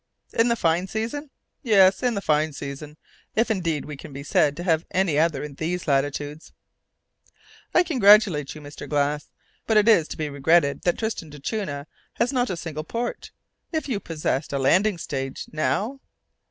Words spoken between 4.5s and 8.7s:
to have any other in these latitudes." "I congratulate you,